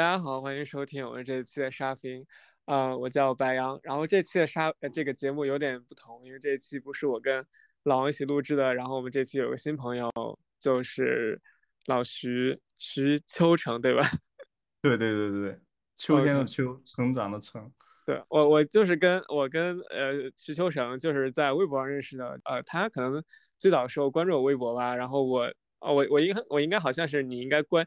[0.00, 2.24] 大家好，欢迎收听我们这一期的沙 film。
[2.64, 3.78] 呃，我叫白杨。
[3.82, 7.44] 然后这期的沙呃这个节目有点不同，因为这一期不是我跟
[7.82, 8.74] 老王一起录制的。
[8.74, 10.10] 然后我们这期有个新朋友，
[10.58, 11.38] 就是
[11.84, 14.00] 老徐徐秋成，对吧？
[14.80, 15.60] 对对对对对，
[15.96, 17.70] 秋天的秋，成长的成。
[18.06, 22.40] 对我我就是跟我跟呃徐秋成就是在微博上认识的。
[22.46, 23.22] 呃，他可能
[23.58, 24.96] 最早时候关注我微博吧。
[24.96, 25.42] 然后我
[25.80, 27.86] 哦我我应我应该好像是你应该关。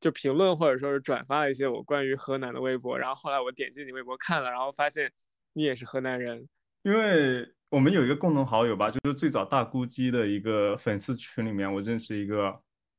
[0.00, 5.12] 就评论或者说是转发了一些我关于河南的微博，然后后来我点进你微博看了，然后发现
[5.52, 6.48] 你也是河南人，
[6.82, 12.58] 因为我们有一个共同好友吧，就是最早大咕鸡的一个粉丝群里面，我认识一个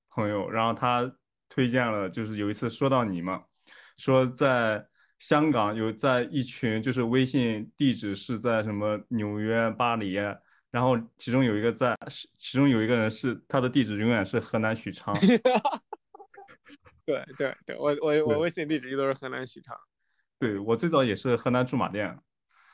[0.09, 1.11] 朋友，然后他
[1.49, 3.43] 推荐了，就是有一次说到你嘛，
[3.97, 4.85] 说在
[5.19, 10.13] 香港有在一群就是微信地址是在什么纽约、巴黎，
[10.69, 11.97] 然后其中有一个在，
[12.37, 15.15] 其中有一个人是他的地址永远是河南许昌。
[17.05, 19.75] 对对对，我我我微信地址一都是河南许昌。
[20.39, 22.17] 对我最早也是河南驻马店，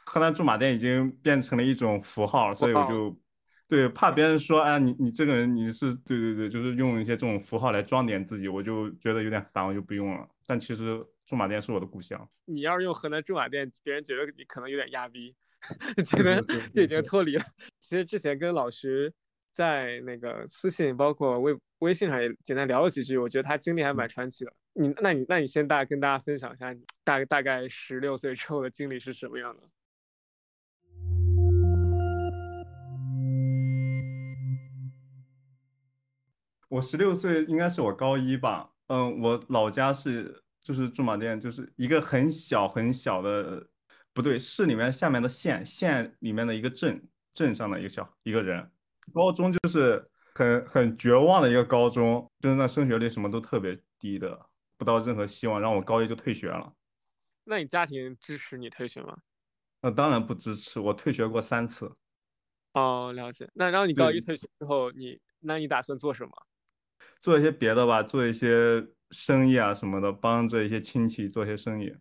[0.05, 3.19] 河南驻马店已经变成了一种符号，所以我就
[3.67, 10.28] 对怕别人说，哎，你你这个人你是对对对，就是用一些这种符号来装点自己，我就觉得有点烦，我就不用了。
[10.45, 12.30] 但其实驻马店是我的故乡。
[12.45, 15.35] 你要是用河南驻马店，别人觉得你可能有点压逼，
[16.05, 16.41] 觉得
[16.73, 17.44] 就已经脱离了。
[17.80, 19.11] 其实之前跟老徐。
[19.58, 24.53] 在那个私信，包括微微信上也简单聊了几句，我觉得他经历还蛮传奇的。
[24.73, 29.63] 你，那你，那你先大跟大家分享一下，你大大概十六岁之后的经历是什么样的？
[36.69, 38.69] 我十六岁应该是我高一吧。
[38.89, 43.67] 嗯，我老家是就是驻马店，就是一个很小很小的，
[44.13, 48.69] 不对，市里面下面的县，县里面的一个镇，镇上的一个小一个人。
[49.13, 56.73] 高中就是很很绝望的一个高中，就是那升学率什么都特别低的，不到任何希望，让我高一就退学了。
[57.45, 59.17] 那你家庭支持你退学吗？
[59.81, 61.95] 那当然不支持，我退学过三次。
[62.73, 63.50] 哦，了解。
[63.53, 66.31] 那然后你高一退学之后，你那你打算做什么？
[67.19, 71.95] 做一些别的吧，做一些生意啊什么的，帮着一些亲戚做一些生意。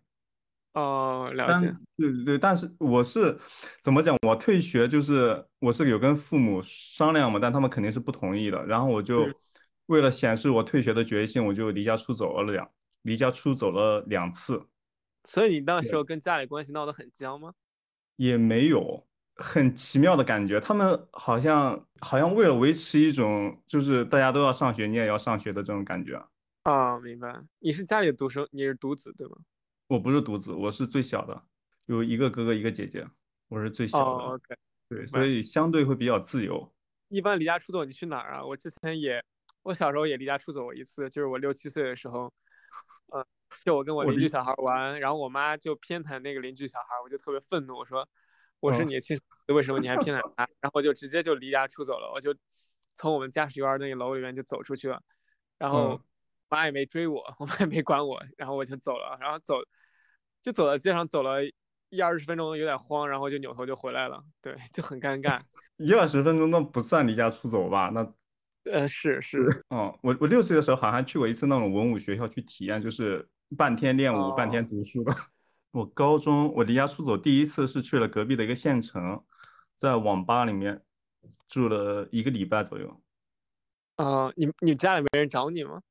[0.77, 1.75] 哦，了解。
[1.97, 3.35] 对对对，但是我是
[3.81, 4.15] 怎么讲？
[4.21, 8.63] 我退学就是我是有跟父母商量嘛，但他们肯定是不同意的。
[8.67, 9.27] 然后我就
[9.87, 12.69] 为了显示我退学的决心，我就离家出走了两，
[13.01, 14.67] 离家出走了两次。
[15.23, 17.53] 所以你那时候跟家里关系闹得很僵吗？
[18.17, 20.59] 也没有，很奇妙的感觉。
[20.59, 26.23] 他们好像好像为了维持一种就是大家都要上学，你也要上学的这种感觉。
[26.61, 27.35] 啊，明白。
[27.57, 29.37] 你是家里独生，你是独子对吗？
[29.87, 31.43] 我不是独子，我是最小的，
[31.85, 33.07] 有一个哥哥一个姐姐，
[33.47, 34.03] 我是最小的。
[34.03, 34.55] 哦，OK，
[34.89, 36.73] 对，所以相对会比较自由。
[37.07, 38.45] 一般离家出走你去哪儿啊？
[38.45, 39.23] 我之前也，
[39.63, 42.29] 我小时候也离家出走过一次，就是我六七岁的时候，
[43.13, 43.25] 嗯，
[43.63, 48.05] 就我跟我邻居小孩玩，然后我妈就偏袒那个邻居小孩，我就特别愤怒，我说
[48.59, 49.17] 我是你的亲，
[49.47, 50.45] 为什么你还偏袒他？
[50.59, 52.35] 然后我就直接就离家出走了，我就
[52.93, 55.01] 从我们驾驶员那个楼里面就走出去了，
[55.57, 56.01] 然后。
[56.49, 59.55] 妈也没追我，我妈也没管我，然后我就走了，然后走，
[60.41, 61.39] 就走到街上走了
[61.89, 65.39] 一二十分钟，有点慌，然后就扭头就回来了，对，就很尴尬。
[65.77, 67.91] 一二十分钟那不算离家出走吧？
[67.93, 68.13] 那，
[68.71, 75.15] 呃，是是，嗯，我我六岁的时候好像去过一次那种文武学校去体验，就是半天练武，半天读书的。
[75.71, 79.23] 我高中我离家出走第一次是去了隔壁的一个县城，
[79.75, 80.81] 在网吧里面
[81.47, 83.01] 住了一个礼拜左右。
[83.97, 85.81] 啊，你你家里没人找你吗？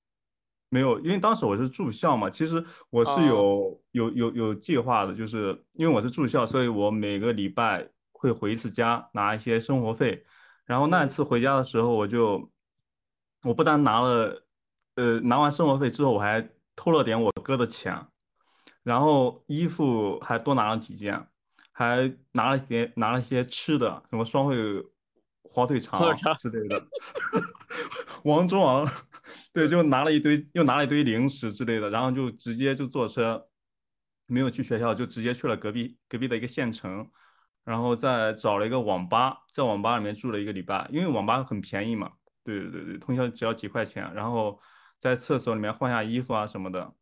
[0.69, 10.25] 没有，因为当时我是住校嘛，其实我是有有有有计划的，就是因为我是住校，所以我每个礼拜会回一次家拿一些生活费。
[10.65, 12.51] 然后那一次回家的时候，我就
[13.45, 14.45] 我不但拿了，
[14.97, 18.05] 呃，拿完生活费之后，我还偷了点我哥的钱，
[18.83, 21.29] 然后衣服还多拿了几件，
[21.71, 24.57] 还拿了些拿了些吃的，什么双汇
[25.51, 26.01] 火腿肠
[26.37, 26.87] 之类的，
[28.25, 28.87] 王中王。
[29.53, 33.49] 对，就拿了一堆，又拿了一堆零食之类的，然后就直接就坐车，
[34.27, 37.11] 没有去学校，就直接去了隔壁隔壁的一个县城，
[37.65, 42.13] 然后再找了一个网吧，在网吧里面住了一个礼拜，因为网吧很便宜嘛。
[42.45, 44.61] 对对对对，通宵只要几块钱，然后
[44.99, 46.95] 在厕所里面换下衣服啊什么的。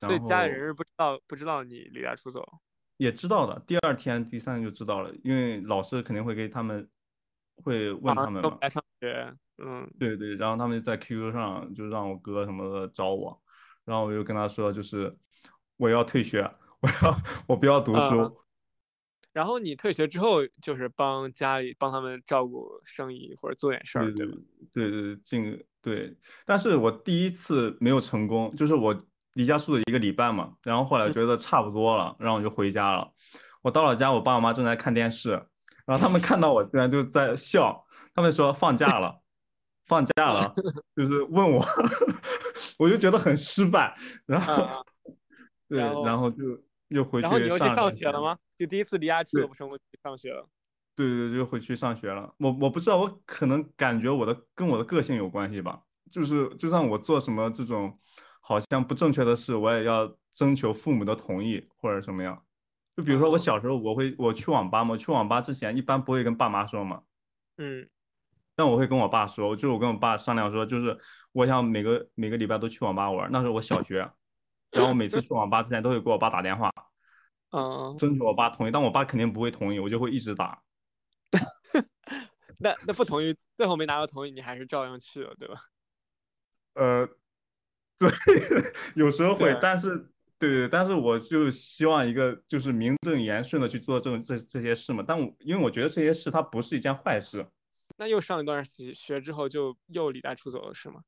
[0.00, 2.42] 所以家里人是不知道不知道你离家出走？
[2.96, 6.88] 也知道的，第二天第三天就知道了，因为老师肯定会给他们
[7.62, 8.58] 会问他们嘛。
[8.60, 9.34] 来上学。
[9.62, 13.38] 嗯，对对，然后他们就在 QQ 上就让我哥什么的找我，
[13.84, 15.14] 然后我就跟他说，就是
[15.76, 17.16] 我要退学，我要
[17.46, 18.38] 我不要读书。
[19.32, 24.32] 然后你退学之后，就是帮家里帮他们照顾生意或者做点事儿，对吧？
[24.72, 26.16] 对对，进对，
[26.46, 28.98] 但是我第一次没有成功，就是我
[29.34, 33.12] 离家出走一个礼拜嘛，然后后来觉得差不多了，然后我就回家了。
[33.62, 35.46] 我到了家，我爸我妈正在看电视，
[35.90, 37.84] 然后他们看到我，居然就在笑，
[38.14, 39.20] 他们说放假了，
[39.88, 40.54] 放假了，
[40.94, 41.66] 就是问我，
[42.78, 43.92] 我就觉得很失败，
[44.24, 44.84] 然后
[45.68, 46.44] 对，然后就
[46.90, 47.22] 又回去。
[47.22, 48.38] 然后你又去上学了吗？
[48.56, 50.46] 就第一次离家出走不成功，上学了。
[50.94, 52.32] 对对对，就回去上学了。
[52.38, 55.80] 我我不知道，我可能感觉我的跟我的个性有关系吧。
[56.08, 57.98] 就是就算我做什么这种
[58.40, 62.40] 好像不正确的事，我也要征求父母的同意或者什么样。
[63.00, 67.02] 就比如说我小时候，我会我去网吧嘛，去网吧之前一般不会跟爸妈说嘛。
[67.56, 67.88] 嗯。
[68.54, 70.98] 但我会跟我爸说，就是我跟我爸商量说，就是
[71.32, 73.30] 我想每个每个礼拜都去网吧玩。
[73.32, 74.06] 那时候我小学，
[74.70, 76.70] 然后每次去网吧之前都会给我爸打电话，
[77.56, 78.70] 嗯，征求我爸同意。
[78.70, 80.60] 但我爸肯定不会同意，我就会一直打。
[82.60, 85.54] 那那不同意，最后没拿到同意，你还是照样去了，对吧？
[86.74, 87.06] 呃，
[87.98, 88.10] 对，
[88.94, 90.10] 有时候会，但是
[90.40, 95.04] 对对，但是我就希望一个就是名正言顺的去做这种这这些事嘛。
[95.06, 97.46] 但我因为我觉得这些事它不是一件坏事。
[97.98, 101.02] 那又上一段学之后就又离家出走了是吗？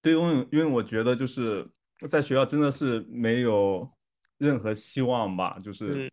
[0.00, 1.68] 对，因为因为我觉得就是
[2.08, 3.86] 在学校真的是没有
[4.38, 6.08] 任何希望吧，就是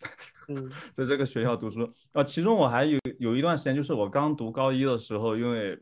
[0.92, 2.22] 在这个学校读书啊。
[2.22, 5.82] 其中我还有有一段时间，就是我刚读高一的时候，因为。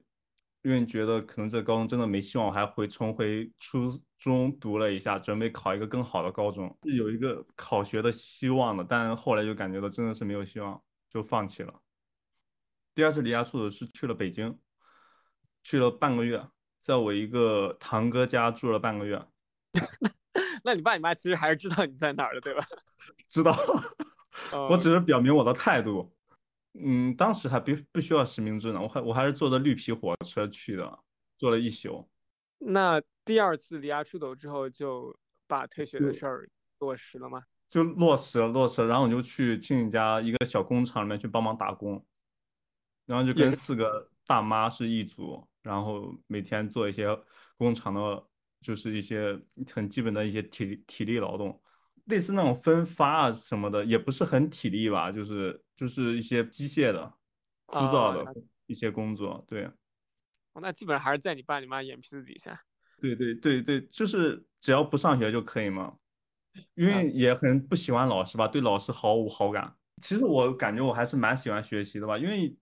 [0.61, 8.83] 因为觉得可能这高中真的没希望，我还回重回初中读了一下，准备考一个更好的高中，是有一个考学的希望的。
[8.83, 11.73] 但后来就感觉到真的是没有希望，就放弃了。
[12.94, 14.59] 第二次离家出走是去了北京，
[15.63, 16.45] 去了半个月，
[16.81, 19.25] 在我一个堂哥家住了半个月。
[20.65, 22.65] 那你爸你妈其实还是知道你在哪儿的，对吧？
[23.29, 23.56] 知道，
[24.69, 26.13] 我只是表明我的态度。
[26.81, 31.00] 嗯，当时还不不需要实名制呢，我还我还是坐的绿皮火车去的，
[31.38, 32.10] 坐了一宿。
[32.60, 35.16] 那第二次离家出走之后，就
[35.48, 36.50] 把退学的事儿
[36.80, 37.44] 落实了吗？
[37.68, 38.88] 就落实了，落实了。
[38.88, 42.04] 然后我就去亲戚家一个小工厂里面去帮忙打工，
[43.06, 47.08] 然后就跟四个大妈是一组，然后每天做一些
[47.58, 48.28] 工厂的，
[48.62, 49.40] 就是一些
[49.74, 51.62] 很基本的一些体力体力劳动。
[52.09, 57.13] 类似那种分发啊什么的，也不是很体力吧，就是就是一些机械的、
[57.67, 58.35] 枯燥的
[58.65, 59.45] 一些工作。
[59.47, 59.69] 对，
[60.59, 62.59] 那基本上还是在你爸你妈眼皮子底下。
[63.00, 65.95] 对对对对，就是只要不上学就可以嘛，
[66.73, 69.73] 因为也很不喜欢老师吧，对老师毫无好感。
[70.01, 72.57] 其实我感觉我还是蛮喜欢学习的吧，因为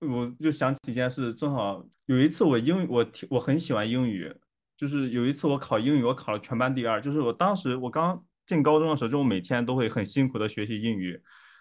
[0.00, 4.34] 我就想起一件事，正好有一次我英我我很喜欢英语，
[4.76, 8.24] 就是有一次我考英语，我考了全班第二，就是我当时我刚。
[8.52, 11.18] 进高中的时候，就我每天都会很辛苦的学习英语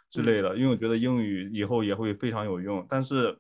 [0.10, 2.86] 之类的，因为我觉得英语以后也会非常有用。
[2.90, 3.34] 但是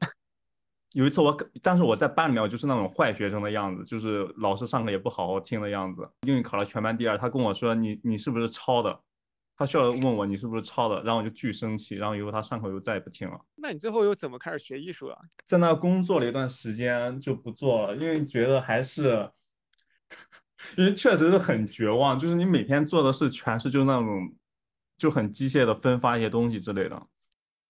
[0.93, 6.09] 有一次我，但是我在班里面我就是那种坏学生的样子，就是老师上课也不好好听的样子。
[6.21, 8.97] 英语考了全班第二，他跟我说你你是不是抄的？
[9.57, 13.37] 他需要问我你是不是抄的，然后我就巨生气，然后以后他上课就再也不听了。
[13.57, 15.17] 那你最后又怎么开始学艺术了？
[15.45, 19.29] 在那工作了一段时间就不做了，因为觉得还是。
[20.77, 24.33] 因为确实是很绝望，就是你每天做的事全是就那种
[24.97, 27.07] 就很机械的分发一些东西之类的，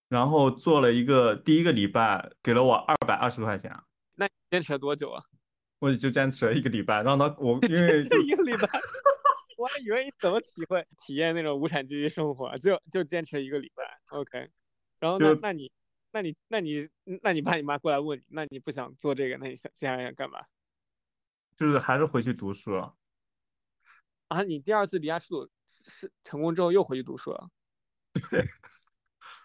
[0.09, 3.73] 然后做了一个第一个礼拜给了我二百二十块钱，
[4.15, 5.23] 那你坚持了多久啊？
[5.79, 8.67] 我也就坚持了一个礼拜，让他我因为一个礼拜，
[9.57, 14.49] 我还以为你怎么体会体验那种无产阶级生活，就就坚持了一个礼拜，OK，
[14.99, 15.71] 然后那那你
[16.11, 16.87] 那你那你
[17.23, 20.39] 那你爸你妈过来问你，那你不想做这个，那你想接下来想干嘛？
[21.61, 22.95] 就是还是回去读书了
[24.29, 24.41] 啊！
[24.41, 25.51] 你第二次离家出走
[25.83, 27.51] 是成功之后又回去读书了？
[28.31, 28.43] 对，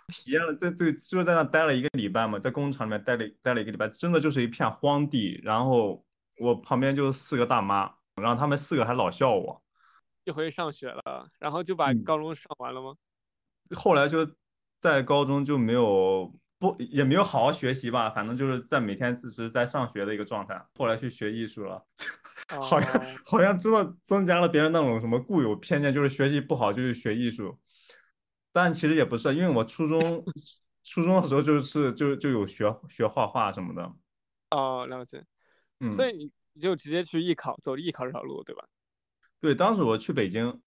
[0.08, 5.38] 体验了这对，就是在那待了一个礼拜嘛，在工厂里面待了待了一个礼拜，真的就是一片荒地。
[5.44, 6.02] 然后
[6.38, 9.62] 我旁边就四个大妈，然后他们四个还老笑我。
[10.24, 12.96] 又回去上学了，然后就把高中上完了吗？
[13.76, 14.26] 后来就
[14.80, 16.34] 在高中就没有。
[16.58, 20.58] 不也没有好好学习吧，反正就是在每天只是在上学的一个状态。
[20.78, 21.84] 后来去学艺术了，
[22.60, 27.58] 好像好像真的增加了别人那种什么固有偏见，就是学习不好就去学艺术。
[28.52, 30.24] 但其实也不是，因为我初中
[30.82, 33.92] 初中的时候就是就就有学学画画什么的。
[34.50, 35.22] 哦，了解。
[35.80, 38.64] 嗯，所以你你就直接去艺考，走艺考这条路，对吧？
[39.40, 40.62] 对，当时我去北京。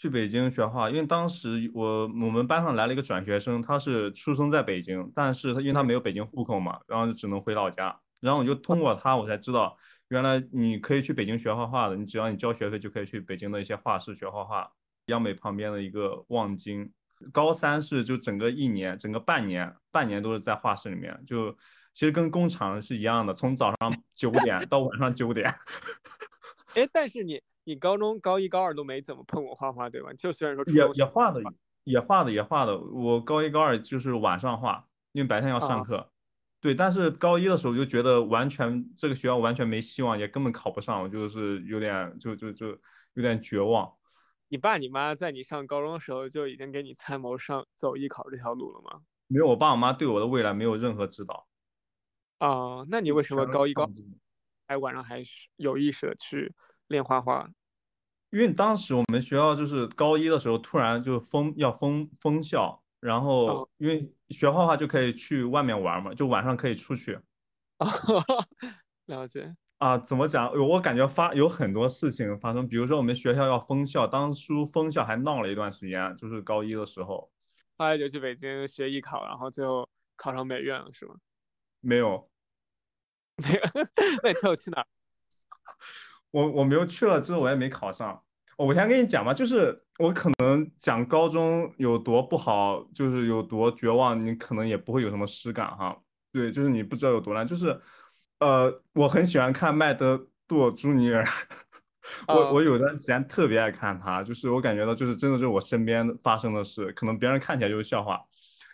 [0.00, 7.94] 去北京学画，因为当时我我们班上来了一个转学生，他是出生在北京，但是他因为他没有北京户口嘛，然后就只能回老家。
[8.18, 9.76] 然后我就通过他，我才知道
[10.08, 14.72] 原来你可以去北京学画画的，你只要你交学费就可以去北京的一些画室学画画。
[15.08, 16.90] 央美旁边的一个望京，
[17.30, 21.52] 高三是就整个一年，整个半年，半年都是在画室里面，就
[21.92, 25.54] 其实跟工厂是一样的，从早上九点到晚上九点。
[26.74, 27.38] 哎，但是你。
[27.70, 30.12] 你高中高一高二都没怎么碰过画画，对吧？
[30.14, 31.40] 就虽然说也也画的，
[31.84, 32.76] 也画的，也画的。
[32.76, 36.10] 我高一高二就是晚上画，因为白天要上课。
[36.60, 42.66] 对，但是高一的时候就觉得完全这个学校完全没希望，也根本考不上，就是有点就就就
[43.14, 43.88] 有点绝望。
[44.48, 49.02] 你爸你妈在你上高中的时候就已经给你参谋上走艺考这条路了吗？
[49.28, 51.46] 没有，我爸我妈对我的未来没有任何指导。
[52.40, 53.88] 哦，那你为什么高一高
[54.66, 56.52] 还晚上还是有意识的去
[56.88, 57.48] 练画画？
[58.30, 67.18] 因为当时我们学校就是高一的时候突然就封要封封校，然后因为学画画就可以去外面玩嘛，就晚上可以出去。
[69.06, 70.52] 了解啊，怎么讲？
[70.54, 77.30] 我感觉发有很多事情发生，比如说我们学校要封校，当初封校还闹了一段时间，就是高一的时候。
[77.78, 81.14] 后来就去北京学艺考，然后最后考上美院了，是吗？
[81.80, 82.30] 没有，
[83.42, 83.60] 没有。
[84.22, 84.86] 那你最后去哪？
[86.30, 88.22] 我我没有去了之后，我也没考上。
[88.56, 95.96] 我先跟你讲吧，就是我可能讲高中有多不好，就是有多绝望，你可能也不会有什么实感哈。
[96.30, 97.46] 对，就是你不知道有多难。
[97.46, 97.80] 就是，
[98.38, 101.26] 呃，我很喜欢看麦德杜朱尼尔，
[102.28, 108.20] 我我有段时间特别爱看他，就是我感觉到就是真的就是我身边发生的事，可能别人看起来就是笑话。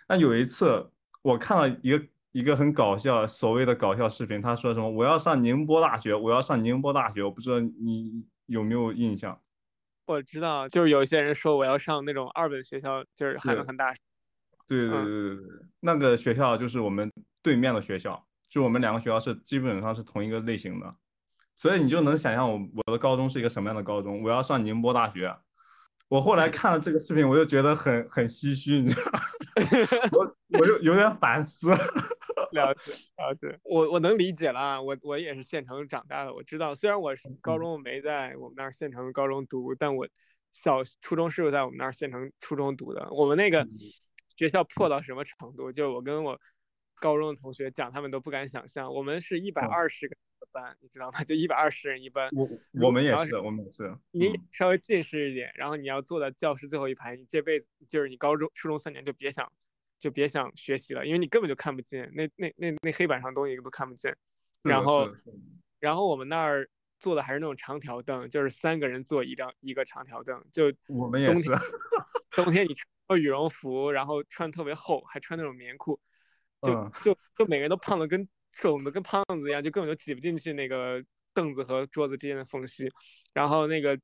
[0.09, 0.91] 那有一次
[1.23, 2.05] 我看了一个。
[2.37, 4.91] 一个很搞笑，所谓的搞笑视频，他说什么？
[4.91, 9.41] 我要上宁波大学，我要上宁波大学，我不知道你有没有印象？
[10.05, 13.91] 我知道，就是有些人说我要上那种二本学校，就是喊的很大。
[14.67, 15.45] 对对对对对，
[15.81, 20.95] 那个学校就是我们对面的学校，就我们两个学校是基本上是同一个类型的，
[21.57, 24.23] 所以你就能想象我我的高中是一个什么样的高中。
[24.23, 25.35] 我要上宁波大学，
[26.09, 29.21] 我后来看了这个视频，我就觉得很很唏嘘，你知道吗？
[30.13, 31.75] 我我就有点反思。
[32.57, 34.83] 了解了解，我我能理解了。
[34.83, 36.75] 我我也是县城长大的，我知道。
[36.75, 40.09] 虽然我是高中没在我们那儿县城高中读，但我
[40.51, 43.09] 小初中是在我们那儿县城初中读的。
[43.11, 43.67] 我们那个
[44.37, 45.71] 学校破到什么程度？
[45.71, 46.41] 就我跟我
[46.97, 48.93] 高中的同学讲，他们都不敢想象。
[48.93, 50.17] 我们是一百二十个
[50.51, 51.23] 班，你知道吗？
[51.25, 52.31] 就一百二十人一班。
[52.33, 52.49] 我
[52.87, 53.95] 我们也是，我们也是。
[54.13, 59.51] 你稍微近视一点，然后你要坐在教室最后一排，你这辈子就是你高中初中三年就别想。
[59.99, 64.17] 就别想学习了，因为你根本就看不见那那那那黑板上东西都看不见。
[64.63, 65.09] 然后，
[65.79, 70.45] 然后我们那儿坐的还是那种长条凳，就是三个人坐一张一个长条凳。
[70.53, 71.51] 就我们也是。
[72.35, 72.75] 冬天你
[73.07, 75.99] 穿羽绒服，然后穿特别厚，还穿那种棉裤，
[76.63, 82.93] 就就就每个人都胖的跟肿的跟胖子一样，就根本就挤不进去那个凳子和桌子之间的缝隙。
[83.33, 83.99] 然后那个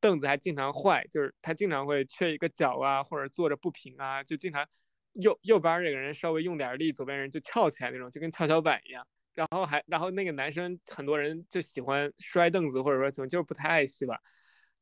[0.00, 4.66] 凳子还经常坏，就是它经常会缺一个角啊，或者坐着不平啊，就经常。
[5.14, 9.06] 右右边这个人稍微用点力，左边人就翘起来那种，就跟跷跷板一样。
[9.34, 14.16] 然后还然后那个男生很多人就喜欢摔凳子，或者说怎么就是不太爱惜吧。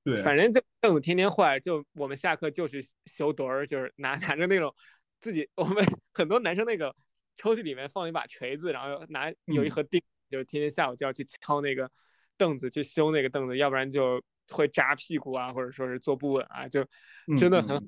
[0.04, 4.74] 对，反正就凳子天天坏，就我们下课就去修墩儿，就是拿 拿着那种
[5.22, 6.94] 自己我们很多男生那个
[7.38, 11.90] 抽屉里面放一把锤子，然后拿有一盒钉，就天天下午就要去敲那个
[12.36, 16.86] 凳子，去修那个凳子，要不然就会扎屁股啊，或者说是坐不稳啊，就
[17.38, 17.82] 真的很。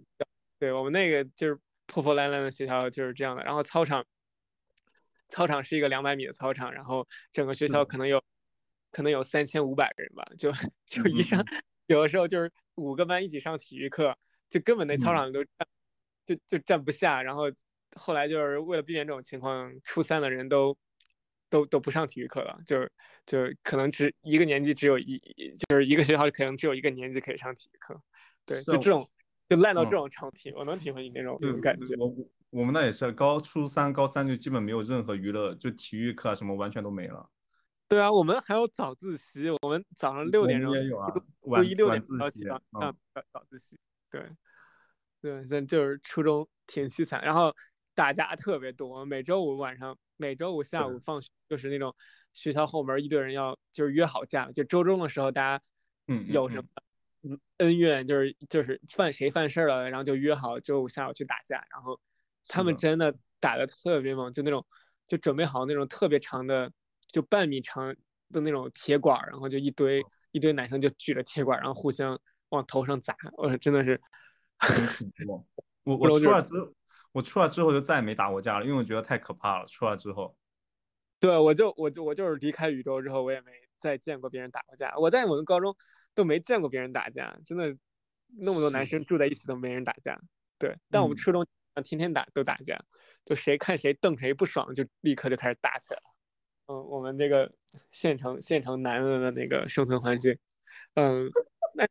[0.58, 1.58] 对我们那个就是。
[1.86, 4.04] 破破烂烂的学校就是这样的，然后操场，
[5.28, 8.22] 操场是一个两百米的操场，然后整个学校可能有，
[8.90, 10.50] 可能有三千五百人吧，就
[10.86, 11.44] 就一上，
[11.86, 14.16] 有的时候就是五个班一起上体育课，
[14.48, 15.68] 就根本那操场都站，
[16.26, 17.44] 就就站不下，然后
[17.96, 20.76] 后来就是为了避免这种情况，初三的人都
[21.50, 22.88] 都都不上体育课了，就
[23.26, 25.18] 就可能只一个年级只有一，
[25.68, 28.00] 就是一个学校可能只有一个年级可以上体育课，
[28.46, 29.08] 对，就这种。
[29.48, 31.94] 就烂到这种程度，我能体会你那种那种感觉。
[31.96, 32.14] 我
[32.50, 37.28] 我们那也是，高初三、高三就基本没有任何娱乐，就体育课什么完全都没了。
[37.86, 42.96] 对啊，我们还有早自习，我们早上六点钟，周一六点钟要起床上
[43.30, 43.78] 早自习。
[44.10, 44.22] 对，
[45.20, 47.54] 对，这就是初中挺凄惨，然后
[47.94, 51.94] 打架特别多，每周五晚上、每周五下午放学就是那种
[52.32, 55.62] 学校后门一堆人要就是约好架，就周中的时候大家
[56.08, 56.64] 嗯有什么。
[57.58, 61.98] 恩怨就是就是犯谁犯事儿了，然后就约好周五下午去打架，然后
[62.48, 64.64] 他们真的打的特别猛，就那种
[65.06, 66.70] 就准备好那种特别长的，
[67.08, 67.94] 就半米长
[68.30, 74.00] 的那种铁管，然后就一堆一堆男生就举着铁管，然后互相往头上砸，我真的是。
[75.84, 76.54] 我我出来之
[77.12, 79.66] 我出来之后就再也没打过架了，因为我觉得太可怕了。
[79.66, 80.36] 出来之后，
[81.20, 84.94] 对我就我就我就是离开宇宙之后，我也没再见过别人打过架。
[84.96, 85.74] 我在我们高中。
[86.14, 87.76] 都没见过别人打架，真的，
[88.38, 90.20] 那么多男生住在一起都没人打架。
[90.58, 91.46] 对，但我们初中
[91.82, 92.80] 天天打，都打架，
[93.24, 96.14] 就谁看谁瞪谁不爽，就立刻就开始打起来了。
[96.66, 97.52] 嗯，我们这个
[97.90, 100.38] 县城县城男人的那个生存环境，
[100.94, 101.30] 嗯，
[101.74, 101.84] 那，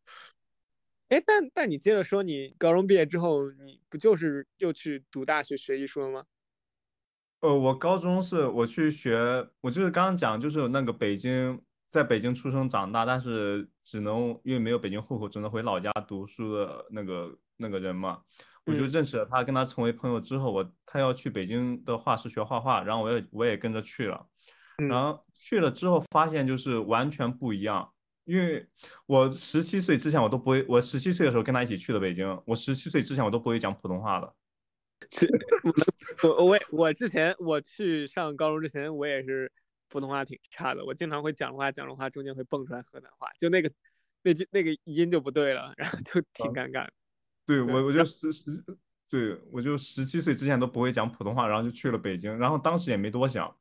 [1.09, 6.25] 哎，但但你接着说，你高中毕业之后，你不就是又去读大学学艺术了吗？
[7.41, 9.19] 呃，我高中是我去学，
[9.59, 11.61] 我就是刚刚讲，就是那个北京，
[11.93, 18.19] 在北京出生长大，但是只能因为没有北京户口，只能回老家读书的那个那个人嘛，
[18.65, 24.25] 我就认识了他，跟他成为朋友之后，我他要去北京的画室学画画，然后我也我也跟着去了，
[24.89, 27.87] 然后去了之后发现就是完全不一样，
[28.23, 28.67] 因为
[29.05, 34.33] 我十七岁之前我都不会，我十七岁的时候跟他一起去的北京，我十七岁之前我都不会讲普通话的。
[36.23, 39.51] 我我我之前我去上高中之前，我也是
[39.93, 40.83] 普通话挺差的。
[40.83, 43.71] 我经常会讲着话讲着话中间会蹦出来河南话，就那个
[44.23, 46.89] 那句那个音就不对了，然后就挺尴尬。
[47.45, 48.51] 对我我就十十
[49.07, 53.55] 对我就十七岁之前都不会讲普通话，然后就去了北京，然后当时也没多想。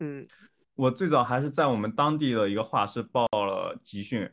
[0.00, 0.26] 嗯，
[0.74, 4.28] 我最早还是在我们当地的一个画室报了集训。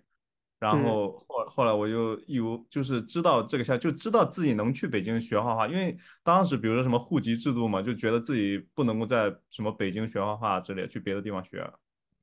[0.59, 11.71] 然后后后来我就义无就是知道这个下，就知道自己能去北京学画画，因为当时比如说什么户籍制度嘛，就觉得自己不能够在什么北京学画画之类，去别的地方学。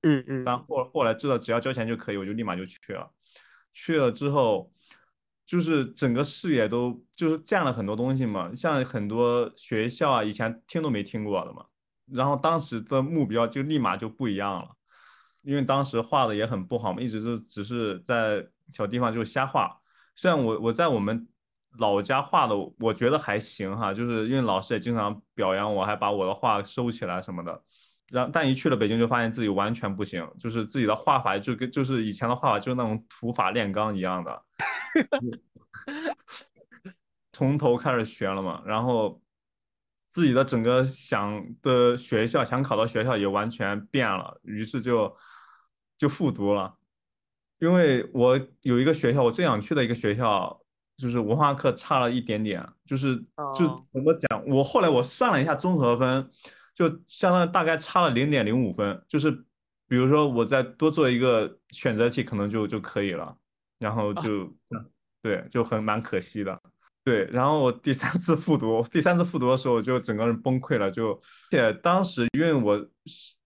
[0.02, 0.44] 嗯嗯。
[0.44, 3.08] 但后后来知道只要交钱就可以，我就立马就去了。
[3.72, 4.72] 去了之后，
[5.46, 11.64] 就是整个视野都就是见了很多东西嘛，像很多学校啊，以前听都没听过的嘛。
[12.12, 14.68] 然后当时的目标就立马就不一样了。
[15.44, 19.78] 因为当时画的也很不好嘛，一直就只是在小地方就瞎画。
[20.16, 21.28] 虽然我我在我们
[21.78, 27.62] 老家画的，我觉得还行哈，就是因为老师也经常表扬我，还把我的画收起来什么的。
[28.10, 34.42] 然但一去了北京，就发现自己完全不行，就是自己的画法就跟就是以前的画法就是那种土法炼钢一样的，
[37.32, 38.62] 从头开始学了嘛。
[38.64, 39.20] 然后
[40.10, 45.14] 自己的整个想的学校，想考的学校也完全变了，于是就。
[45.96, 46.74] 就复读了，
[47.60, 50.60] 因为我有一个学校，我最想去的一个学校，
[50.96, 53.16] 就是文化课差了一点点，就是
[53.57, 56.28] 就怎么讲，我后来我算了一下综合分，
[56.74, 59.30] 就相当于大概差了零点零五分，就是
[59.87, 63.37] 比如说我再多做一个选择题，可能就就可以了，
[63.78, 64.52] 然后就
[65.22, 66.61] 对，就很蛮可惜的，
[67.04, 71.18] 对，然后我第三次复读，第三次复读的时候就整个人崩溃了，就
[71.50, 72.85] 且当时因为我。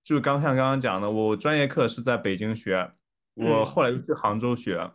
[0.08, 2.90] 就是刚像刚刚讲的，我专业课是在北京学，
[3.34, 4.90] 我后来又去杭州学，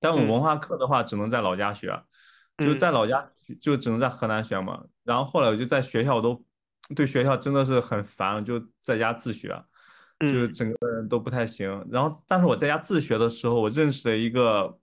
[0.00, 2.02] 但我文化课的话只能在老家学，
[2.56, 4.82] 就在老家就只能在河南学嘛。
[5.02, 6.42] 然后后来我就在学校都
[6.96, 9.62] 对学校真的是很烦，就在家自学，
[10.20, 11.86] 就整个人都不太行。
[11.90, 14.78] 然后但是我在家自学的时候，我认识了一个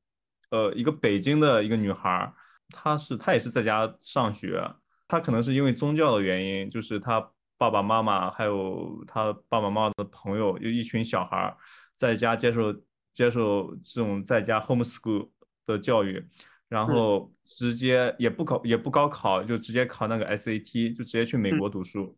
[0.52, 2.32] 呃一个北京的一个女孩，
[2.70, 4.64] 她是她也是在家上学，
[5.08, 7.28] 她可能是因为宗教的原因，就是她。
[7.62, 11.56] 爸爸妈妈还有他爸爸妈妈的朋友，有一群小孩
[11.96, 12.74] 在家接受
[13.14, 15.30] 接受这种在家 homeschool
[15.68, 16.28] 的教育，
[16.68, 22.18] 然后直接也不考也不高考，就直接考那个 SAT，就直接去美国读书。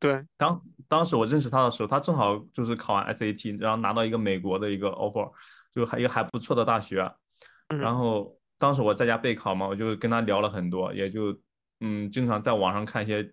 [0.00, 5.30] 对，当当时我认识他的时候，他正好就是考完 SAT，然后拿到一个美国的一个 offer，
[5.72, 7.08] 就还一个还不错的大学。
[7.68, 11.40] 然后当时我在家备考嘛，我就跟他聊了很多，也就
[11.78, 13.32] 嗯经常在网上看一些。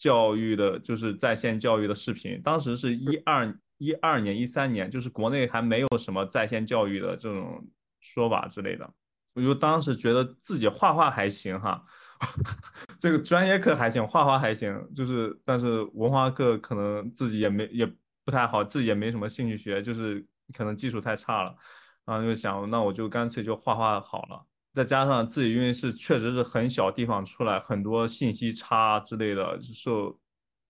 [0.00, 2.40] 教育的，就是在线教育的视频。
[2.42, 7.62] 当时是一二一二年、一三年，就是国内还没有什么在线教育的这种
[8.00, 8.90] 说法之类的。
[9.34, 11.84] 我就当时觉得自己画画还行哈，
[12.98, 17.86] 这个专业课还行，画画还行，就是但是文化课可能自己也没也
[18.24, 21.54] 不太好，自己也没什么兴趣学，就是可能技术太差了。
[22.06, 24.46] 然后就想，那我就干脆就画画好了。
[24.72, 30.16] 再加上自己因为是确实是很小地方出来，很多信息差之类的，受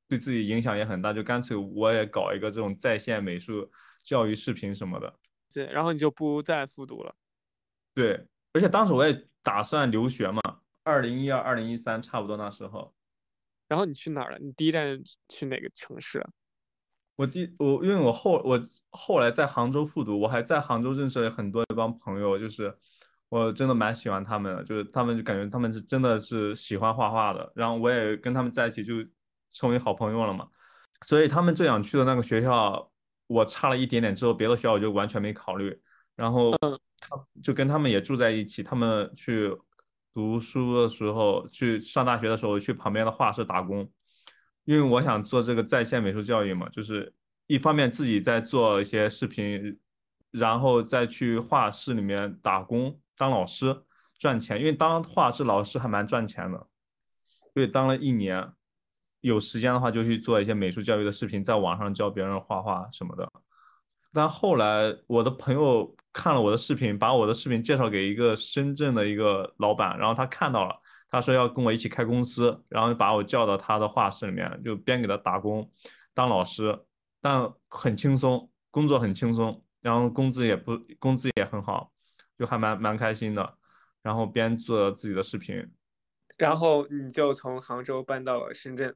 [0.08, 3.70] 对自己影响也很大，就干脆我也搞一个这种在线美术
[4.02, 5.14] 教育视频什么的。
[5.52, 7.14] 对，然后你就不再复读了。
[7.92, 10.40] 对，而且当时我也打算留学嘛，
[10.82, 12.94] 二零一二、二零一三差不多那时候。
[13.68, 14.38] 然后你去哪儿了？
[14.38, 16.30] 你第一站去哪个城市啊？
[17.16, 22.74] 我第我因为我后我后来在杭州复读，我还在杭州认识了很多一帮朋友，就是。
[23.31, 28.95] 我真的蛮喜欢他们的，就是他们就感觉他们是真的是喜欢画画的，然后我也跟他们在一起就
[29.53, 30.47] 成为好朋友了嘛。
[31.07, 32.90] 所以他们最想去的那个学校，
[33.29, 35.81] 我差了一点点之后，别的学校我就完全没考虑。
[36.16, 36.51] 然后
[36.99, 39.57] 他就跟他们也住在一起，他们去
[40.12, 43.88] 读书的时候，去上大学的时候，去旁边的画室打工，
[44.64, 47.14] 因为我想做这个在线美术教育嘛，就是
[47.47, 49.79] 一方面自己在做一些视频，
[50.31, 52.99] 然后再去画室里面打工。
[53.16, 53.85] 当老师
[54.19, 56.66] 赚钱，因为当画室老师还蛮赚钱的，
[57.53, 58.53] 所以当了一年，
[59.21, 63.31] 有时间的话就去做一些美术教育的视频，在网上教别人画画什么的。
[64.12, 70.75] 但后来我的朋友看了我的视频，把我的视频介绍给一个深圳的一个老板，然后他看到了，
[71.09, 75.71] 他说要跟我一起开公司，然后把我叫到他的画室里面，就边给他打工
[76.14, 76.77] 当老师，
[77.21, 81.93] 但很轻松，工作很轻松，然后工资也不工资也很好，
[82.38, 83.59] 就还蛮蛮开心的，
[84.03, 85.66] 然后边做自己的视频，
[86.37, 88.95] 然后你就从杭州搬到了深圳，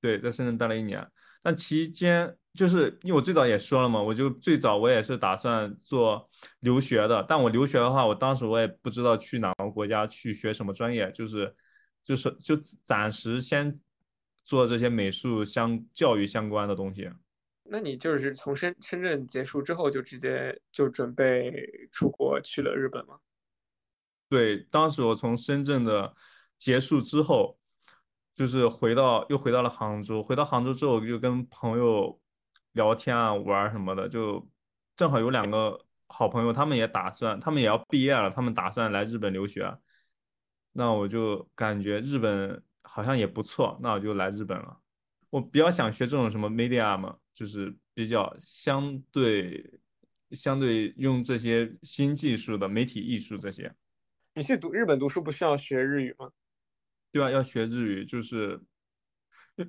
[0.00, 1.06] 对，在深圳待了一年，
[1.42, 2.36] 但期间。
[2.56, 6.26] 就是因为我最早也说了嘛，我就最早我也是打算做
[6.60, 11.54] 留学的，但我留学的话，我当时我也不知道去哪个国家去学什么专业，就是
[12.02, 13.78] 就是就暂时先
[14.42, 17.10] 做这些美术相教育相关的东西。
[17.68, 23.18] 那你就是从深深圳结束之后就直接就准备出国去了日本吗？
[24.28, 26.14] 对，当时我从深圳的
[26.58, 27.58] 结束之后，
[28.34, 32.20] 就是回到又回到了杭州，回到杭州之后就跟朋友。
[32.76, 34.46] 聊天啊，玩什么的，就
[34.96, 39.74] 正好有两个好朋友，他们也打算，他们也要毕业了，他们打算来日本留学。
[40.72, 44.78] 那我就感觉日本好像也不错，那我就来日本了。
[45.30, 49.78] 我比较想学这种什么 media 嘛，就是比较相对
[50.32, 53.72] 相对用这些新技术的媒体艺术这些。
[54.34, 56.32] 你去读日本读书不需要学日语吗？
[57.12, 58.60] 对啊，要学日语，就是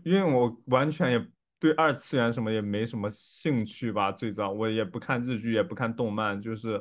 [0.04, 1.28] 因为我完全也。
[1.60, 4.12] 对二次元什么也没什么兴趣吧。
[4.12, 6.74] 最早我也不看日剧，也不看动漫，就是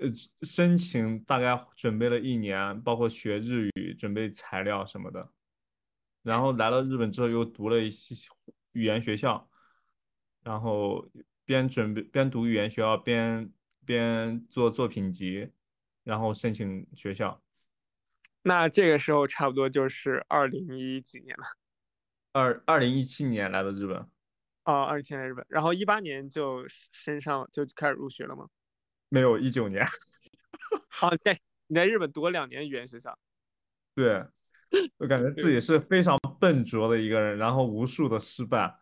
[0.00, 0.08] 呃
[0.40, 5.30] 申请大概准备了一年，包括学日语、准备材料什么的。
[6.22, 8.14] 然后来了日本之后，又读了一些
[8.72, 9.46] 语言学校，
[10.46, 11.04] 然后
[11.44, 13.52] 边准备边读语言学校，边
[13.84, 15.50] 边做作品集，
[16.04, 17.42] 然后申请学校。
[18.42, 21.44] 那这个时候差不多就是二零一几年了。
[22.30, 23.96] 二二零一七年来的日本，
[24.62, 28.46] 哦，二七年日本，然后一八年就升上就开始入学了吗？
[29.08, 29.84] 没有，一九年。
[31.02, 33.18] 哦，在你在日本读了两年语言学校。
[33.96, 34.24] 对，
[34.98, 38.78] 我感觉自己是非常笨拙的一个人，然后无数的失败。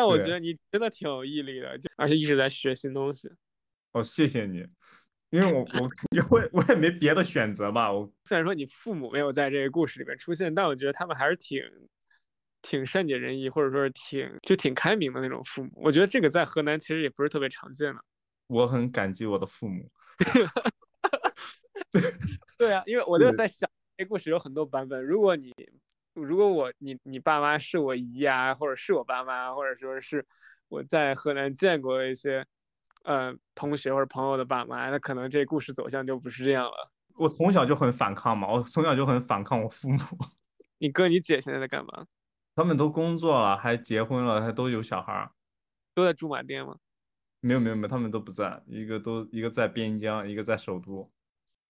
[0.00, 3.30] 但我觉得你真的挺有毅力的，就而且一直在学新东西。
[3.92, 4.66] 哦，谢谢你。
[5.28, 7.92] 因为我我 因为我也没别的选择吧。
[7.92, 11.62] 我虽然说你父母没有在这个故事里面出现，但我觉得他们还是挺
[12.62, 15.70] 挺善解人意，或者说是挺就挺开明的那种父母。
[15.76, 18.02] 我觉得这个在河南其实也不是特别常见的。
[18.48, 19.86] 我很感激我的父母。
[21.90, 22.02] 对
[22.56, 25.04] 对啊，因为我就在想，这故事有很多版本。
[25.04, 25.52] 如果你
[26.14, 30.26] 如果我你你爸妈是我姨啊，或者是我爸妈，或者说是
[30.68, 32.46] 我在河南见过的一些。
[33.02, 36.92] 呃，同学或者朋友的爸妈，那可能这故事走向就不是这样了。
[37.14, 39.98] 我从小就很反抗嘛，我从小就很反抗我父母。
[40.76, 42.06] 你哥、你姐现在在干嘛？
[42.54, 45.32] 他们都工作了，还结婚了，还都有小孩儿。
[45.94, 46.76] 都在驻马店吗？
[47.40, 51.10] 没有没有没有，他们都不在，一个都一个在边疆，一个在首都。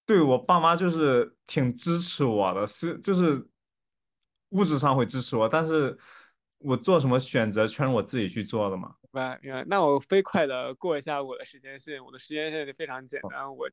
[0.05, 3.47] 对我爸妈就是挺支持我的，是就是
[4.51, 5.97] 物质上会支持我，但是
[6.59, 8.95] 我做什么选择全是我自己去做的嘛。
[9.43, 12.05] 明白，那我飞快的过一下我的时间线。
[12.05, 13.57] 我的时间线就非常简单。
[13.57, 13.69] 我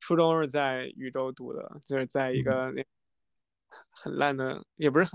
[0.00, 2.82] 初中是在禹州读的，就是在一个那
[3.90, 5.12] 很烂的，也不是很，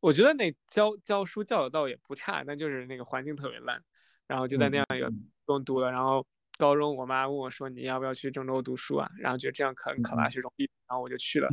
[0.00, 3.82] 我觉得那教教书教的倒也不差，但就是那个环境特别烂。
[4.26, 5.12] 然后就在那样一个
[5.46, 5.90] 中读的。
[5.90, 6.26] 然后
[6.58, 11.48] 高中我妈问我说：“你要不要去郑州读书啊？”然后觉得这样可能考大学容易，然后我就去了，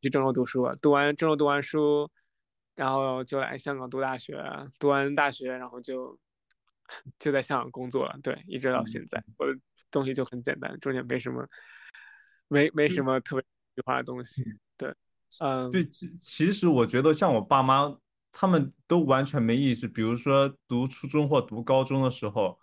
[0.00, 0.66] 去郑州读书。
[0.80, 2.10] 读完郑州读完书，
[2.76, 4.40] 然后就来香港读大学。
[4.78, 6.16] 读完大学，然后就。
[7.18, 9.52] 就在香港工作了，对，一直到现在，我的
[9.90, 11.44] 东西就很简单，中间没什么，
[12.46, 13.42] 没没什么特别
[13.74, 14.44] 计划的东西，
[14.76, 14.94] 对，
[15.40, 17.92] 嗯，对，其其实我觉得像我爸妈，
[18.30, 22.56] 他们都完全没意识，比如说读初中或读高中的时候，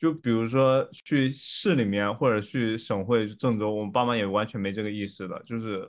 [0.00, 5.88] 就比如说去市里面或者去省会郑州，我们爸妈也完全没这个意识的，就是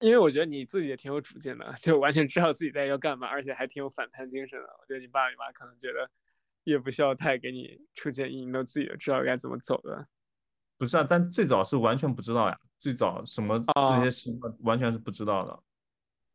[0.00, 6.10] 因为我觉得你自己也挺有主见的，就完全知道自己在要干嘛，而且还挺有反叛精神的，我觉得你爸你妈可能觉得。
[6.64, 10.06] 也不需要太给你出建议，你都自己知道该怎么走的。
[10.76, 15.58] 不是啊，但最早是完全不知道呀，最早什么这些事完全是不知道的。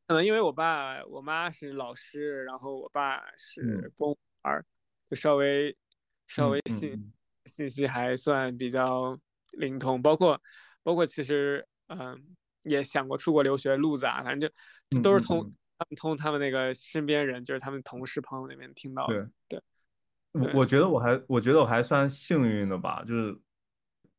[0.08, 4.66] 可能因为我爸我妈是老师，然后我爸是公务员，
[5.12, 5.78] 就稍微
[6.26, 7.14] 稍微信
[7.46, 9.16] 信息还算比较
[9.52, 10.02] 灵通。
[10.02, 10.42] 包括
[10.82, 14.50] 包括其实嗯也想过出国留学路子啊，反正
[14.92, 15.42] 就都是从
[15.78, 19.30] 他们从他们那个身边人，就是他们同事朋友那边听到的。
[19.48, 19.62] 对。
[20.32, 23.40] 我我觉得我还我觉得我还算幸运的吧，就是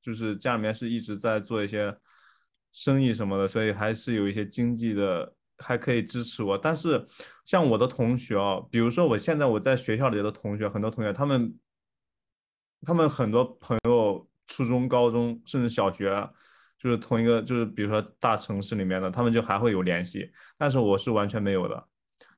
[0.00, 1.94] 就是家里面是一直在做一些
[2.72, 6.56] 生意什么的，所以还是有一些经济的还可以支持我。
[6.56, 7.06] 但是
[7.44, 11.58] 像我的同学啊，比如说我现在我在学校里的同学，很多同学他们
[12.80, 16.08] 他们很多朋友初中、高中甚至小学，
[16.86, 20.30] 就是同一个，就是比如说大城市里面的，他们就还会有联系。
[20.56, 21.84] 但是我是完全没有的。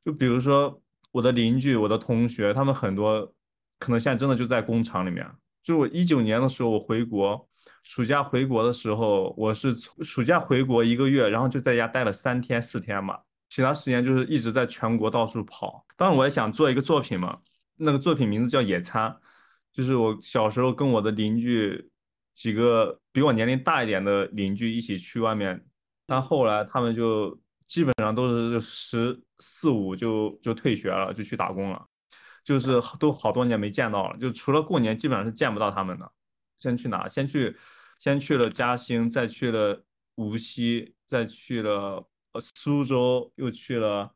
[0.02, 0.80] 就比如说
[1.12, 3.30] 我的邻居、我的同学，他们很多
[3.78, 5.30] 可能现在真的就在工厂里面。
[5.62, 7.46] 就我一九年的时候，我回国，
[7.82, 13.18] 暑假回国的时候，我是暑假回国一个月，然后就在家待了三天四天嘛，
[13.50, 15.84] 其他时间就是一直在全国到处跑。
[15.94, 17.38] 当然我也想做一个作品嘛，
[17.76, 19.10] 那个作品名字叫《野餐》，
[19.74, 21.90] 就是我小时候跟我的邻居
[22.38, 25.60] 几个比我年龄大一点的邻居一起去外面，
[26.06, 31.84] 但后来他们就基本上都是十四五就就退学了，就去打工了。
[32.44, 36.12] 就是都好多年没见到了，就除了过年，基本上是见不到他们的。
[36.58, 37.08] 先去哪？
[37.08, 37.56] 先去，
[37.98, 44.14] 先去了嘉兴，再去了无锡，再去了呃苏州，又去了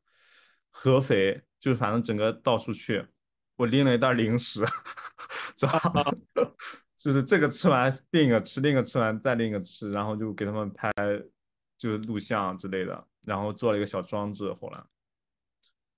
[0.70, 3.04] 合肥，就是反正整个到处去。
[3.56, 4.64] 我拎了一袋零食，
[5.56, 6.04] 知道吗？
[7.02, 10.88] 就是这个吃完另一个吃，另一个吃完再另一个吃，然后就给他们拍，
[11.76, 14.80] 就是录像之类的，然后做了一个小装置，后来。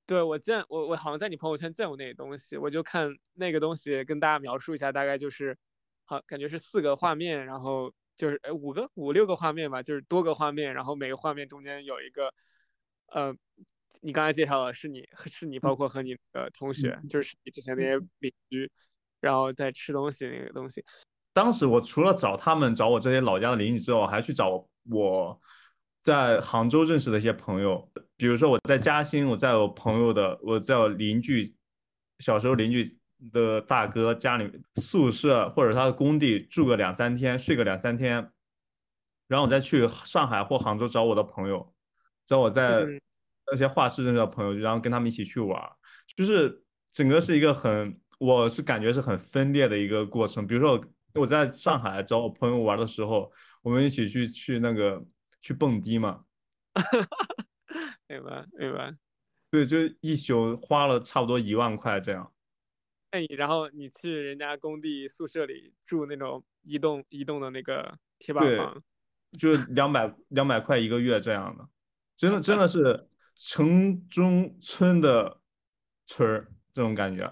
[0.07, 5.55] 对我见我我好像在你朋友圈见过那个东西，我就看那个东西跟大家描述一下，大概就是
[6.07, 12.33] 好感觉是四个画面，然后就是哎五个五六个画面吧，就是多个画面，然后每个画面中间有一个
[13.09, 13.37] 呃，
[14.01, 18.71] 你刚才介绍的是你是你包括和你的同学，就是你之前那些邻居，
[19.25, 20.85] 然后再吃东西那个东西。
[21.33, 25.41] 当时我除了找他们找我这些老家的邻居之后，还去找我。
[26.05, 31.57] 在杭州认识的一些朋友，比如说我在嘉兴，我在我朋友的，我在我邻居
[32.19, 32.99] 小时候邻居
[33.33, 38.17] 的大哥家里宿舍或者他的工地住个两三天，睡个两三天，
[39.29, 41.75] 然后我再去上海或杭州找我的朋友，
[42.27, 42.85] 找我在
[43.51, 45.59] 那些画室认识的朋友，然后跟他们一起去玩，
[46.15, 50.47] 就是整个是一个很，我是感觉是很分裂的一个过程。
[50.47, 50.83] 比如说
[51.15, 55.05] 我在上海找我朋友玩的时候，我们一起去去那个。
[55.47, 56.25] 去蹦迪嘛，
[58.09, 58.97] 明白明白，
[59.53, 62.33] 对，就一宿花了差不多一万块这样。
[63.13, 68.83] 那你然后你去人家工地宿舍里住那种移动移动的那个铁板房，
[69.39, 71.69] 就是两百两百块一个月这样的，
[72.17, 75.43] 真的 真的是城中村的
[76.07, 77.31] 村儿这种感觉。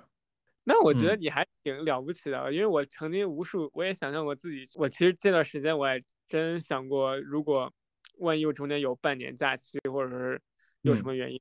[0.64, 7.72] 那我觉得你还挺了不起的，因为我曾经无数我也想象过自己，我其实这段时间我也真想过，如果。
[8.18, 10.40] 万一我中间有半年假期，或者是
[10.83, 11.40] 有什么原因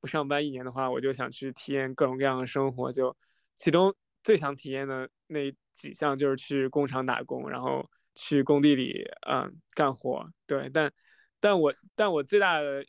[0.00, 2.90] 不上班一年的话，我就想去体验各种各样的生活。
[2.90, 3.14] 就
[3.54, 10.28] 其中最想体验的那几项就是去工厂打工，然后去工地里嗯干活。
[10.46, 10.90] 对，但
[11.38, 12.84] 但我但我最大的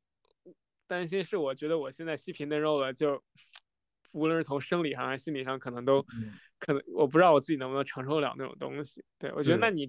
[0.87, 3.21] 担心是，我觉得我现在细皮嫩肉了，就
[4.17, 6.03] 无论是从生理上还是心理上，可能都
[6.59, 9.03] 可能我不知道我自己能不能承受得了那种东西。
[9.19, 9.87] 对我觉得，那你。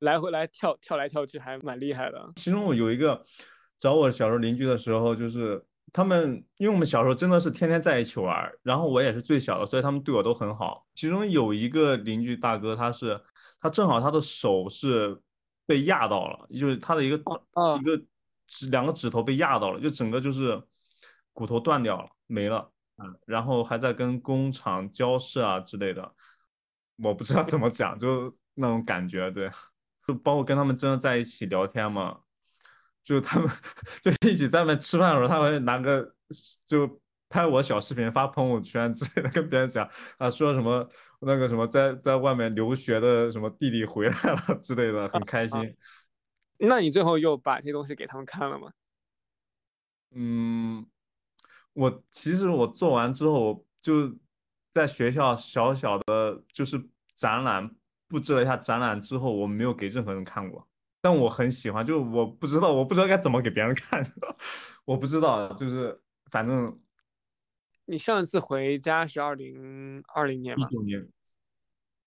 [0.00, 2.30] 来回来跳跳来跳去还蛮厉害的。
[2.36, 3.24] 其中我有一个
[3.78, 10.86] 找我小时候邻居的时候，就是他们，因为我们小时候真的是天天在一起玩，然后我也是最小的，所以他们对我都很好。
[10.94, 13.18] 其中有一个邻居大哥，他是
[13.58, 15.18] 他正好他的手是
[15.64, 17.16] 被压到了，就是他的一个
[17.80, 17.96] 一个
[18.46, 20.62] 指两个指头被压到了，就整个就是
[21.32, 26.14] 骨头断掉了没了，嗯，然后还在跟工厂交涉啊之类的，
[26.96, 29.50] 我不知道怎么讲，就那种感觉，对。
[30.06, 32.16] 就包括跟他们真的在一起聊天嘛，
[33.02, 33.50] 就他们
[34.00, 36.14] 就一起在外面吃饭的时候，他会拿个
[36.64, 39.84] 就拍我小视频发朋友圈之类的，跟别人讲
[40.16, 40.88] 啊，说什么
[41.20, 45.76] 那个什么在在外面留学的什么弟弟回来了之类的，很开心。
[46.58, 48.70] 那你最后又把这东西给他们看了吗？
[50.14, 50.86] 嗯，
[51.76, 54.12] 我其实我做完之后我就
[54.72, 56.82] 在学校小小的就是
[57.14, 57.70] 展览。
[58.08, 60.64] 布置了一下展览之后，我没有给任何人看过，
[61.00, 64.00] 但我很喜欢，就是我不知道，我不知道该怎么给别人看，
[64.86, 66.80] 我不知道，就是反正。
[67.86, 70.68] 你上一次回家是二零二零年吗？
[70.68, 71.08] 一九年。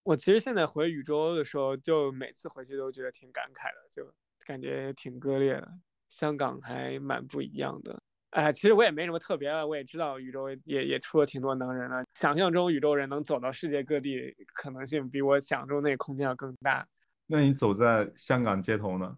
[0.03, 4.13] 我其实现在回禹州的时候，就每次回去都觉得挺感慨的，就
[4.45, 5.79] 感觉挺割裂的。
[6.09, 8.01] 香港还蛮不一样的。
[8.31, 12.03] 哎，其实我也没什么特别的，我也知道宇宙也也出了挺多能人了。
[12.13, 16.85] 想象中宇宙人能走到世界各地，可能性比我想中那个空间要更大。
[17.25, 19.17] 那你走在香港街头呢？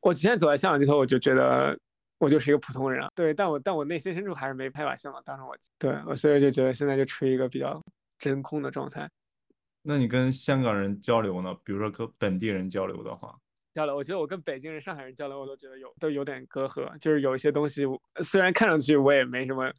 [0.00, 1.78] 我之前走在香港街头，我就觉得
[2.18, 3.08] 我就是一个普通人啊。
[3.14, 5.56] 对，但我但我内心深处还是没太把香港当成我。
[5.78, 7.80] 对，我所以就觉得现在就处于一个比较
[8.18, 9.08] 真空的状态。
[9.82, 11.54] 那你跟香港人交流呢？
[11.62, 13.38] 比如说跟本地人交流的话？
[13.72, 16.96] 交流，我觉得我跟北京人、上海人交流，我都觉得有都有点隔阂。
[16.98, 17.84] 就是有一些东西，
[18.22, 19.72] 虽然看上去我也没什么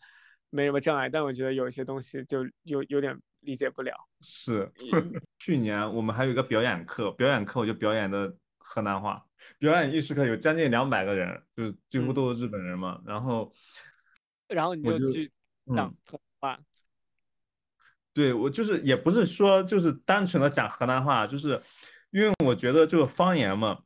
[0.50, 3.94] 没什么障碍，但我觉得有一些东西就有有点理解不了。
[4.22, 4.72] 是，
[5.40, 9.26] 去年我们还有一个表演课，表演课我就表演的河南话。
[9.58, 13.02] 表演艺术课有将近两百个人，就是几乎都是日本人嘛。
[13.06, 13.52] 然后，
[14.48, 15.32] 然后你就去
[15.76, 16.60] 讲河南话。
[18.14, 21.62] 对我就是也不是说就是单纯的讲河南话，就是
[22.12, 23.82] 因为我觉得就是方言嘛，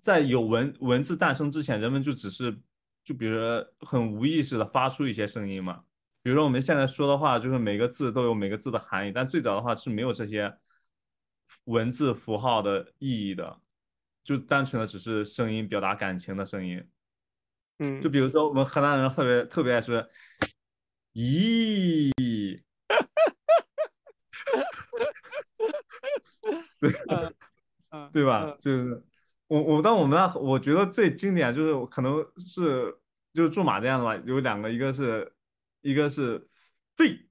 [0.00, 2.56] 在有文文字诞生之前，人们就只是
[3.04, 5.84] 就比如说很无意识的发出一些声音嘛。
[6.22, 10.54] 比如说我们现在说的话，就是每个字都有每个字的含义，但最早的话是没有这些
[11.64, 13.58] 文字符号的意义的，
[14.22, 16.86] 就单纯的只是声音表达感情的声音。
[17.78, 20.06] 嗯，就比如说我们河南人特别特别爱说
[21.16, 22.10] “咦”。
[26.80, 26.90] 对，
[27.90, 28.56] 嗯，对吧？
[28.60, 29.02] 就是
[29.46, 32.96] 我我但我们那，我觉得最经典就是可能是
[33.32, 35.32] 就是驻马店的吧，有两个，一个是
[35.80, 36.48] 一个是
[36.96, 37.28] 废，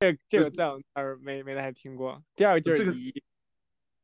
[0.00, 2.22] 这这个在我那儿没没太听过。
[2.34, 2.96] 第二个就是这个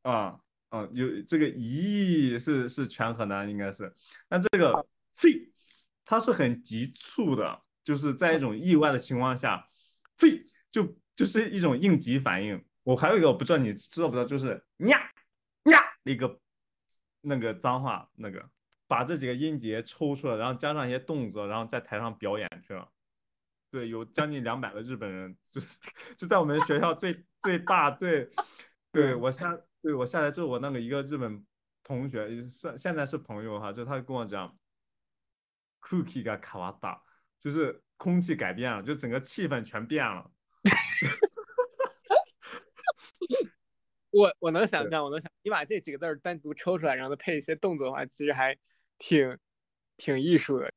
[0.03, 0.39] 啊
[0.69, 3.93] 啊，有这个咦是是全河南应该是，
[4.27, 5.51] 但这个废
[6.03, 9.67] 它是很急促的，就是在一种意外的情况下，
[10.17, 12.63] 废就就是一种应急反应。
[12.83, 15.11] 我还有一个我不知道你知道不知道，就是呀呀
[16.04, 16.40] 那个
[17.20, 18.50] 那个脏话，那个
[18.86, 22.90] 把这几个音节抽出来，然后加上一些动作，然后在台上表演去了。
[23.70, 25.78] 对，有将近两百个日本人，就是
[26.16, 28.28] 就在我们学校最最大对，
[28.90, 31.46] 对我下对我下来之后，我那个一个日本
[31.84, 34.56] 同学算现在是朋友哈，就他跟我讲，
[35.80, 37.00] cookie が変わった，
[37.38, 40.28] 就是空气改变了，就整个气氛全变了。
[44.15, 48.57] 我我能想象，我能想，你把这几个字儿单独抽出来，然后再配一些动作的话，其实还
[48.97, 49.37] 挺
[49.97, 50.71] 挺艺术的。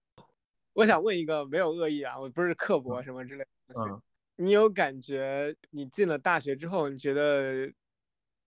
[0.73, 4.03] 我想问一个，没有恶意啊，我不是刻薄什么之类的东西。
[4.35, 7.73] 你有感觉你进了大学之后，你觉得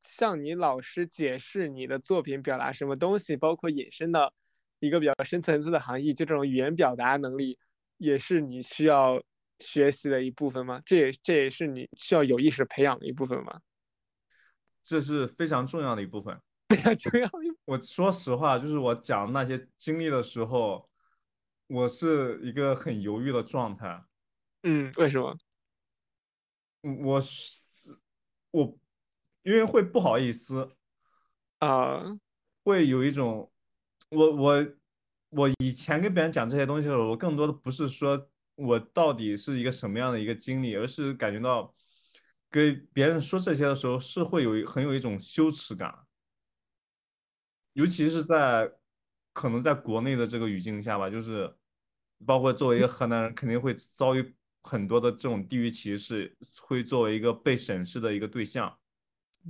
[0.03, 4.33] 向你老师解释你的作品表达什么东西，包括引申的
[4.79, 7.57] 一个比较深层次的含义，就这种语言表达能力，
[7.97, 9.23] 也是你需要
[9.59, 10.81] 学习的一部分吗？
[10.85, 13.61] 这也这也是你需要有意识培养的一部分吗？
[14.83, 16.39] 这是非常重要的一部分。
[16.69, 17.29] 非常重要。
[17.65, 20.89] 我说实话，就是我讲那些经历的时候，
[21.67, 24.03] 我是一个很犹豫的状态。
[24.63, 25.37] 嗯，为什么？
[27.03, 27.59] 我是
[28.51, 28.77] 我，
[29.43, 30.71] 因为会不好意思
[31.59, 32.03] 啊，
[32.63, 33.51] 会有一种，
[34.09, 34.67] 我我
[35.29, 41.73] 我以前跟别人讲这些东西的时候，我更多的不是说我到底是一个什么样的一个经历，而是感觉到。
[42.51, 46.05] 跟别人说这些的时候，是会有很有一种羞耻感，
[47.73, 48.69] 尤其是在
[49.31, 51.55] 可能在国内的这个语境下吧，就是
[52.25, 58.77] 包括作为一个河南人，肯定会遭遇很多的这种地域歧视，会作为一个被审视的一个对象。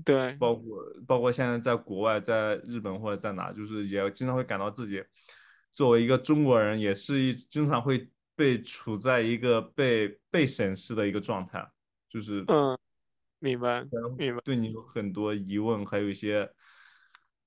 [0.06, 0.64] 对，包括
[1.08, 5.04] 包括现在在国外，在日本或者在哪，就是也经常会感到自己
[5.72, 11.68] 作为一个中国人，也是一经常会被处在一个被被审视的一个状态，
[12.08, 12.78] 就是嗯。
[13.44, 13.84] 明白，
[14.18, 14.42] 明白。
[14.46, 16.48] 对你有很多疑问，还有一些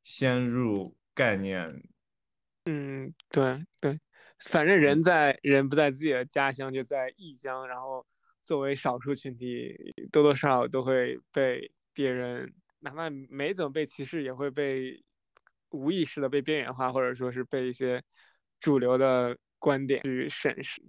[0.02, 1.82] 先入概念。
[2.64, 4.00] 嗯，对对，
[4.50, 7.68] 反正人在人不在自己的家乡，就在异乡。
[7.68, 8.04] 然后
[8.42, 9.72] 作为少数群体，
[10.10, 15.00] 多多少少都会被别人，哪怕没怎么被歧视，也会被
[15.70, 18.02] 无意识的被边缘化，或者说是被一些
[18.58, 20.82] 主流的观点去审视。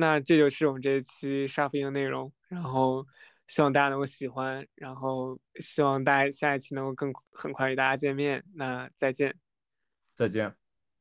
[0.00, 3.04] 那这就是我们这一期沙飞的内容，然后
[3.48, 8.44] 希望大家能够喜欢，然后希望大家下一期能够更很快与大家见面。
[8.54, 9.34] 那再见，
[10.14, 10.67] 再见。